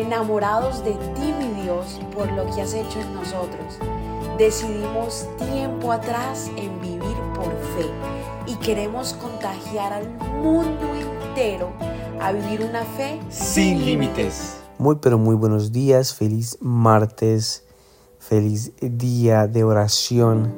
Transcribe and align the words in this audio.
enamorados 0.00 0.82
de 0.84 0.92
ti, 0.92 1.34
mi 1.38 1.62
Dios, 1.62 2.00
por 2.14 2.30
lo 2.32 2.46
que 2.54 2.62
has 2.62 2.74
hecho 2.74 3.00
en 3.00 3.14
nosotros. 3.14 3.78
Decidimos 4.38 5.26
tiempo 5.38 5.92
atrás 5.92 6.50
en 6.56 6.80
vivir 6.80 7.16
por 7.34 7.50
fe 7.76 7.90
y 8.46 8.54
queremos 8.56 9.12
contagiar 9.14 9.92
al 9.92 10.08
mundo 10.42 10.86
entero 10.94 11.70
a 12.20 12.32
vivir 12.32 12.62
una 12.62 12.84
fe 12.84 13.20
sin 13.28 13.84
límites. 13.84 14.56
Muy 14.78 14.96
pero 14.96 15.18
muy 15.18 15.36
buenos 15.36 15.72
días, 15.72 16.14
feliz 16.14 16.56
martes, 16.60 17.64
feliz 18.18 18.72
día 18.80 19.46
de 19.46 19.64
oración. 19.64 20.54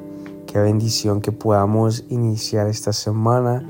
Qué 0.47 0.59
bendición 0.59 1.19
que 1.19 1.31
podamos 1.31 2.05
iniciar 2.09 2.67
esta 2.67 2.93
semana 2.93 3.67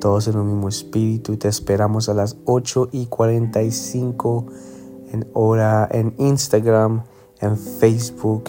todos 0.00 0.28
en 0.28 0.36
un 0.36 0.46
mismo 0.46 0.68
espíritu 0.68 1.32
y 1.32 1.36
te 1.36 1.48
esperamos 1.48 2.08
a 2.08 2.14
las 2.14 2.36
8 2.44 2.90
y 2.92 3.06
45 3.06 4.46
en 5.16 5.26
hora 5.32 5.88
en 5.90 6.14
Instagram, 6.18 7.02
en 7.40 7.56
Facebook, 7.56 8.44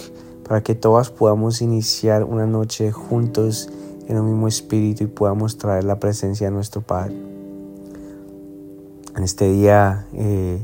para 0.47 0.61
que 0.61 0.75
todas 0.75 1.09
podamos 1.09 1.61
iniciar 1.61 2.23
una 2.23 2.45
noche 2.45 2.91
juntos 2.91 3.69
en 4.07 4.19
un 4.19 4.25
mismo 4.27 4.47
espíritu 4.47 5.05
y 5.05 5.07
podamos 5.07 5.57
traer 5.57 5.83
la 5.83 5.99
presencia 5.99 6.47
de 6.47 6.51
nuestro 6.51 6.81
Padre. 6.81 7.15
En 9.15 9.23
este 9.23 9.49
día 9.51 10.05
eh, 10.13 10.59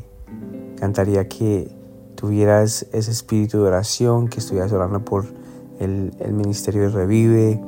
cantaría 0.77 1.27
que 1.27 1.71
tuvieras 2.15 2.85
ese 2.91 3.11
espíritu 3.11 3.57
de 3.59 3.63
oración, 3.63 4.27
que 4.27 4.39
estuvieras 4.39 4.71
orando 4.71 5.03
por 5.03 5.25
el 5.79 6.11
ministerio 6.31 6.83
de 6.83 6.89
Revive, 6.89 7.61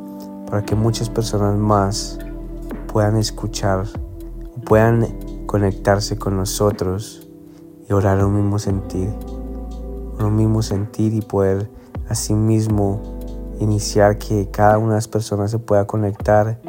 para 0.49 0.63
que 0.63 0.75
muchas 0.75 1.09
personas 1.09 1.57
más 1.57 2.19
puedan 2.87 3.17
escuchar, 3.17 3.87
puedan 4.63 5.07
conectarse 5.47 6.17
con 6.17 6.37
nosotros 6.37 7.24
y 7.87 7.93
orar 7.93 8.23
un 8.23 8.35
mismo 8.35 8.59
sentir, 8.59 9.13
un 10.19 10.35
mismo 10.35 10.61
sentir 10.61 11.13
y 11.13 11.21
poder 11.21 11.69
asimismo 12.09 13.01
iniciar 13.59 14.17
que 14.17 14.49
cada 14.51 14.77
una 14.77 14.89
de 14.89 14.95
las 14.95 15.07
personas 15.07 15.51
se 15.51 15.59
pueda 15.59 15.87
conectar, 15.87 16.59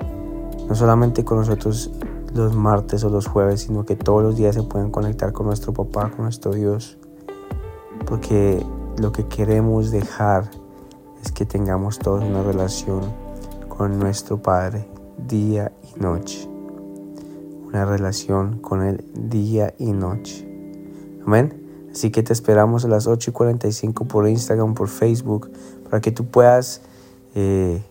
no 0.69 0.75
solamente 0.75 1.25
con 1.25 1.39
nosotros 1.39 1.91
los 2.34 2.55
martes 2.55 3.03
o 3.05 3.11
los 3.11 3.27
jueves, 3.27 3.62
sino 3.62 3.84
que 3.84 3.97
todos 3.97 4.23
los 4.23 4.36
días 4.36 4.55
se 4.55 4.62
puedan 4.62 4.91
conectar 4.91 5.33
con 5.33 5.47
nuestro 5.47 5.73
papá, 5.73 6.11
con 6.11 6.25
nuestro 6.25 6.53
Dios, 6.53 6.98
porque 8.06 8.64
lo 8.98 9.12
que 9.12 9.27
queremos 9.27 9.91
dejar 9.91 10.51
es 11.23 11.33
que 11.33 11.47
tengamos 11.47 11.98
todos 11.98 12.23
una 12.23 12.42
relación 12.42 13.01
con 13.69 13.98
nuestro 13.98 14.41
Padre 14.41 14.89
día 15.19 15.73
y 15.83 16.01
noche, 16.01 16.48
una 17.67 17.84
relación 17.84 18.58
con 18.58 18.83
Él 18.83 19.05
día 19.14 19.75
y 19.78 19.92
noche. 19.92 20.56
Amén. 21.27 21.89
Así 21.91 22.11
que 22.11 22.23
te 22.23 22.33
esperamos 22.33 22.85
a 22.85 22.89
las 22.89 23.09
8 23.09 23.31
y 23.31 23.33
45 23.33 24.05
por 24.05 24.29
Instagram, 24.29 24.75
por 24.75 24.89
Facebook, 24.89 25.51
para 25.91 26.01
que 26.01 26.13
tú 26.13 26.27
puedas, 26.27 26.83
eh, 27.35 27.83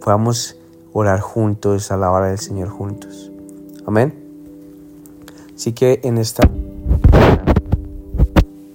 podamos 0.00 0.56
orar 0.92 1.20
juntos, 1.20 1.90
a 1.90 1.96
la 1.96 2.10
hora 2.10 2.26
del 2.26 2.38
Señor 2.38 2.68
juntos. 2.68 3.32
Amén. 3.86 4.12
Así 5.54 5.72
que 5.72 6.00
en 6.02 6.18
esta 6.18 6.48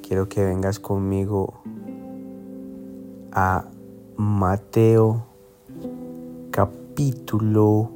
quiero 0.01 0.27
que 0.27 0.43
vengas 0.43 0.79
conmigo 0.79 1.53
a 3.31 3.65
Mateo 4.15 5.23
capítulo, 6.49 7.91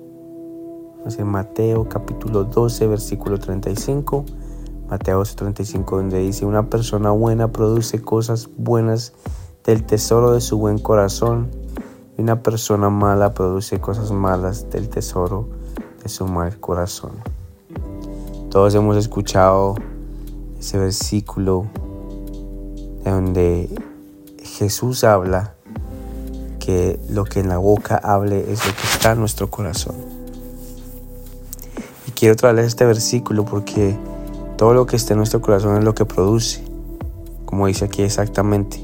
no 1.04 1.26
Mateo 1.26 1.90
capítulo 1.90 2.44
12, 2.44 2.86
versículo 2.86 3.40
35 3.40 4.26
Mateo 4.92 5.23
35, 5.23 5.95
donde 5.95 6.20
dice, 6.20 6.45
una 6.45 6.70
persona 6.70 7.11
buena 7.11 7.53
produce 7.53 8.02
cosas 8.02 8.50
buenas 8.58 9.14
del 9.64 9.86
tesoro 9.86 10.33
de 10.33 10.42
su 10.42 10.58
buen 10.58 10.80
corazón 10.80 11.50
y 12.17 12.22
una 12.22 12.44
persona 12.44 12.89
mala 12.89 13.33
produce 13.33 13.80
cosas 13.80 14.11
malas 14.11 14.70
del 14.70 14.89
tesoro 14.89 15.48
de 16.04 16.10
su 16.10 16.27
mal 16.27 16.60
corazón. 16.60 17.11
Todos 18.49 18.76
hemos 18.76 18.98
escuchado 18.98 19.76
ese 20.60 20.77
versículo 20.77 21.67
donde 23.05 23.70
Jesús 24.43 25.05
habla 25.05 25.54
que 26.60 26.99
lo 27.10 27.23
que 27.23 27.39
en 27.39 27.48
la 27.48 27.60
boca 27.60 27.95
hable 27.95 28.52
es 28.52 28.67
lo 28.67 28.73
que 28.73 28.83
está 28.93 29.14
en 29.14 29.20
nuestro 29.20 29.49
corazón. 29.49 29.95
Y 32.10 32.11
quiero 32.11 32.36
traerles 32.36 32.66
este 32.66 32.83
versículo 32.83 33.45
porque 33.45 33.98
todo 34.61 34.76
lo 34.76 34.86
que 34.86 34.95
esté 34.95 35.14
en 35.14 35.17
nuestro 35.17 35.42
corazón 35.42 35.76
es 35.80 35.83
lo 35.83 35.95
que 35.95 36.05
produce, 36.05 36.64
como 37.45 37.66
dice 37.66 37.86
aquí 37.86 38.04
exactamente. 38.04 38.80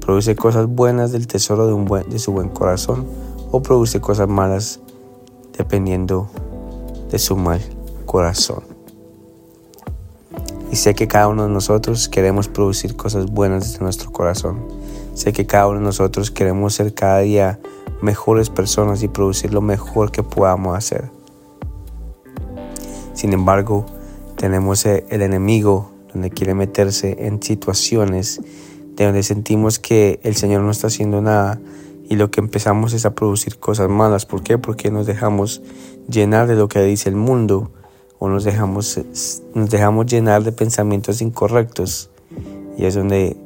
Produce 0.00 0.34
cosas 0.34 0.66
buenas 0.66 1.12
del 1.12 1.28
tesoro 1.28 1.68
de, 1.68 2.04
de 2.10 2.18
su 2.18 2.32
buen 2.32 2.48
corazón 2.48 3.06
o 3.52 3.62
produce 3.62 4.00
cosas 4.00 4.26
malas 4.26 4.80
dependiendo 5.56 6.28
de 7.08 7.20
su 7.20 7.36
mal 7.36 7.60
corazón. 8.04 8.64
Y 10.72 10.74
sé 10.74 10.96
que 10.96 11.06
cada 11.06 11.28
uno 11.28 11.44
de 11.44 11.50
nosotros 11.50 12.08
queremos 12.08 12.48
producir 12.48 12.96
cosas 12.96 13.26
buenas 13.26 13.62
desde 13.62 13.84
nuestro 13.84 14.10
corazón. 14.10 14.66
Sé 15.14 15.32
que 15.32 15.46
cada 15.46 15.68
uno 15.68 15.78
de 15.78 15.84
nosotros 15.84 16.32
queremos 16.32 16.74
ser 16.74 16.94
cada 16.94 17.20
día 17.20 17.60
mejores 18.00 18.50
personas 18.50 19.04
y 19.04 19.06
producir 19.06 19.54
lo 19.54 19.60
mejor 19.60 20.10
que 20.10 20.24
podamos 20.24 20.76
hacer. 20.76 21.12
Sin 23.14 23.32
embargo, 23.32 23.86
tenemos 24.42 24.84
eh, 24.86 25.04
el 25.08 25.22
enemigo 25.22 25.92
donde 26.12 26.28
quiere 26.30 26.52
meterse 26.52 27.28
en 27.28 27.40
situaciones 27.40 28.40
de 28.96 29.04
donde 29.04 29.22
sentimos 29.22 29.78
que 29.78 30.18
el 30.24 30.34
Señor 30.34 30.62
no 30.62 30.72
está 30.72 30.88
haciendo 30.88 31.20
nada 31.20 31.60
y 32.08 32.16
lo 32.16 32.32
que 32.32 32.40
empezamos 32.40 32.92
es 32.92 33.06
a 33.06 33.14
producir 33.14 33.60
cosas 33.60 33.88
malas. 33.88 34.26
¿Por 34.26 34.42
qué? 34.42 34.58
Porque 34.58 34.90
nos 34.90 35.06
dejamos 35.06 35.62
llenar 36.08 36.48
de 36.48 36.56
lo 36.56 36.66
que 36.66 36.82
dice 36.82 37.08
el 37.08 37.14
mundo 37.14 37.70
o 38.18 38.28
nos 38.28 38.42
dejamos, 38.42 39.00
nos 39.54 39.70
dejamos 39.70 40.06
llenar 40.06 40.42
de 40.42 40.50
pensamientos 40.50 41.22
incorrectos 41.22 42.10
y 42.76 42.86
es 42.86 42.96
donde 42.96 43.36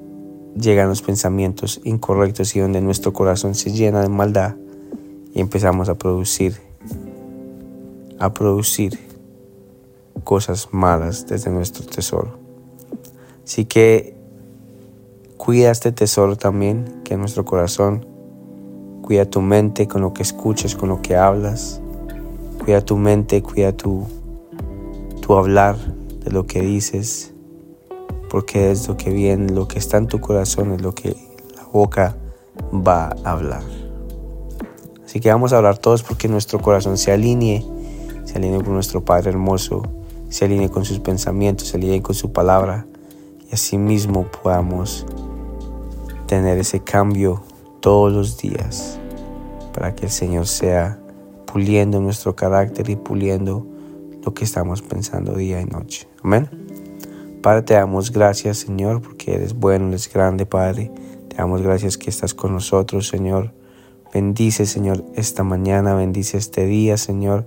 llegan 0.58 0.88
los 0.88 1.02
pensamientos 1.02 1.78
incorrectos 1.84 2.56
y 2.56 2.60
donde 2.60 2.80
nuestro 2.80 3.12
corazón 3.12 3.54
se 3.54 3.70
llena 3.70 4.00
de 4.00 4.08
maldad 4.08 4.54
y 5.34 5.42
empezamos 5.42 5.90
a 5.90 5.98
producir, 5.98 6.56
a 8.18 8.32
producir 8.32 9.06
cosas 10.25 10.69
malas 10.72 11.27
desde 11.27 11.50
nuestro 11.50 11.84
tesoro. 11.87 12.38
Así 13.44 13.65
que 13.65 14.16
cuida 15.37 15.71
este 15.71 15.93
tesoro 15.93 16.37
también, 16.37 17.03
que 17.04 17.15
es 17.15 17.21
nuestro 17.21 17.44
corazón. 17.44 18.06
Cuida 19.03 19.25
tu 19.25 19.41
mente 19.41 19.87
con 19.87 20.03
lo 20.03 20.12
que 20.12 20.22
escuchas, 20.22 20.75
con 20.75 20.88
lo 20.88 21.00
que 21.00 21.16
hablas. 21.16 21.81
Cuida 22.65 22.81
tu 22.81 22.97
mente, 22.97 23.43
cuida 23.43 23.72
tu, 23.72 24.05
tu 25.21 25.34
hablar 25.34 25.76
de 26.25 26.32
lo 26.32 26.47
que 26.47 26.60
dices, 26.60 27.32
porque 28.28 28.72
es 28.72 28.88
lo 28.88 28.97
que 28.97 29.10
viene, 29.10 29.53
lo 29.53 29.69
que 29.69 29.78
está 29.78 29.99
en 29.99 30.09
tu 30.09 30.21
corazón, 30.21 30.72
es 30.72 30.82
lo 30.82 30.93
que 30.93 31.16
la 31.55 31.65
boca 31.72 32.16
va 32.72 33.15
a 33.22 33.31
hablar. 33.31 33.62
Así 35.05 35.21
que 35.21 35.31
vamos 35.31 35.53
a 35.53 35.59
hablar 35.59 35.78
todos 35.78 36.03
porque 36.03 36.26
nuestro 36.26 36.59
corazón 36.60 36.99
se 36.99 37.12
alinee, 37.12 37.65
se 38.25 38.38
alinee 38.38 38.60
con 38.65 38.75
nuestro 38.75 39.05
Padre 39.05 39.31
hermoso 39.31 39.82
se 40.28 40.44
alinee 40.44 40.70
con 40.70 40.84
sus 40.84 40.98
pensamientos, 40.98 41.69
se 41.69 41.76
alinee 41.76 42.03
con 42.03 42.14
su 42.14 42.32
palabra 42.32 42.87
y 43.50 43.54
asimismo 43.54 44.26
podamos 44.42 45.06
tener 46.26 46.59
ese 46.59 46.81
cambio 46.81 47.42
todos 47.81 48.12
los 48.12 48.38
días 48.38 48.98
para 49.72 49.94
que 49.94 50.06
el 50.06 50.10
Señor 50.10 50.47
sea 50.47 50.98
puliendo 51.44 52.00
nuestro 52.00 52.34
carácter 52.34 52.91
y 52.91 52.97
puliendo 52.97 53.66
lo 54.25 54.34
que 54.34 54.44
estamos 54.44 54.82
pensando 54.82 55.34
día 55.34 55.60
y 55.60 55.66
noche. 55.66 56.09
Amén. 56.22 56.48
Padre, 57.43 57.62
te 57.62 57.75
damos 57.75 58.11
gracias, 58.11 58.58
Señor, 58.58 59.00
porque 59.00 59.34
eres 59.34 59.55
bueno, 59.55 59.88
eres 59.88 60.12
grande, 60.12 60.46
Padre. 60.46 60.90
Te 61.28 61.37
damos 61.37 61.62
gracias 61.62 61.96
que 61.96 62.11
estás 62.11 62.34
con 62.34 62.52
nosotros, 62.52 63.06
Señor. 63.06 63.52
Bendice, 64.12 64.67
Señor, 64.67 65.05
esta 65.14 65.44
mañana, 65.44 65.94
bendice 65.94 66.38
este 66.38 66.67
día, 66.67 66.96
Señor. 66.96 67.46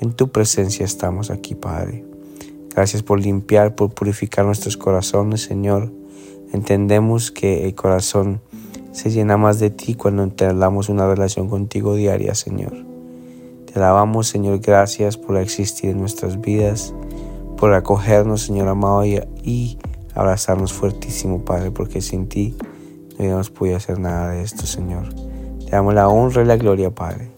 En 0.00 0.12
tu 0.12 0.32
presencia 0.32 0.84
estamos 0.84 1.30
aquí, 1.30 1.54
Padre. 1.54 2.15
Gracias 2.76 3.02
por 3.02 3.18
limpiar, 3.18 3.74
por 3.74 3.94
purificar 3.94 4.44
nuestros 4.44 4.76
corazones, 4.76 5.40
Señor. 5.40 5.90
Entendemos 6.52 7.30
que 7.30 7.64
el 7.64 7.74
corazón 7.74 8.42
se 8.92 9.10
llena 9.10 9.38
más 9.38 9.58
de 9.58 9.70
ti 9.70 9.94
cuando 9.94 10.22
entablamos 10.22 10.90
una 10.90 11.06
relación 11.06 11.48
contigo 11.48 11.94
diaria, 11.94 12.34
Señor. 12.34 12.74
Te 13.64 13.78
alabamos, 13.78 14.28
Señor, 14.28 14.58
gracias 14.58 15.16
por 15.16 15.38
existir 15.38 15.88
en 15.88 16.00
nuestras 16.00 16.38
vidas, 16.42 16.92
por 17.56 17.72
acogernos, 17.72 18.42
Señor 18.42 18.68
amado, 18.68 19.06
y, 19.06 19.78
abrazarnos 20.14 20.74
fuertísimo, 20.74 21.46
Padre, 21.46 21.70
porque 21.70 22.02
sin 22.02 22.28
ti 22.28 22.54
no 23.12 23.16
hubiéramos 23.20 23.48
podido 23.48 23.78
hacer 23.78 23.98
nada 23.98 24.32
de 24.32 24.42
esto, 24.42 24.66
Señor. 24.66 25.14
Te 25.64 25.70
damos 25.70 25.94
la 25.94 26.08
honra 26.08 26.42
y 26.42 26.44
la 26.44 26.58
gloria, 26.58 26.90
Padre. 26.90 27.30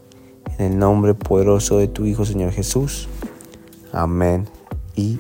En 0.58 0.72
el 0.72 0.78
nombre 0.80 1.14
poderoso 1.14 1.78
de 1.78 1.86
tu 1.86 2.06
Hijo, 2.06 2.24
Señor 2.24 2.50
Jesús. 2.50 3.08
Amén 3.92 4.57
y 4.98 5.18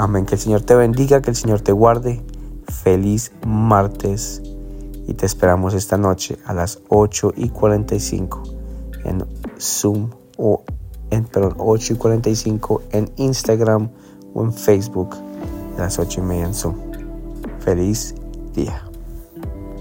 Amén. 0.00 0.24
Que 0.24 0.36
el 0.36 0.40
Señor 0.40 0.62
te 0.62 0.74
bendiga, 0.74 1.20
que 1.20 1.28
el 1.28 1.36
Señor 1.36 1.60
te 1.60 1.72
guarde. 1.72 2.22
Feliz 2.82 3.32
martes 3.46 4.40
y 5.06 5.12
te 5.12 5.26
esperamos 5.26 5.74
esta 5.74 5.98
noche 5.98 6.38
a 6.46 6.54
las 6.54 6.80
8 6.88 7.34
y 7.36 7.50
45 7.50 8.42
en 9.04 9.26
Zoom 9.60 10.08
o 10.38 10.62
en 11.10 11.24
perdón, 11.24 11.54
8 11.58 11.92
y 11.92 11.96
45 11.96 12.82
en 12.92 13.10
Instagram 13.16 13.90
o 14.32 14.42
en 14.42 14.54
Facebook 14.54 15.16
a 15.76 15.80
las 15.80 15.98
8 15.98 16.20
y 16.20 16.24
media 16.24 16.46
en 16.46 16.54
Zoom. 16.54 16.76
Feliz 17.58 18.14
día. 18.54 18.89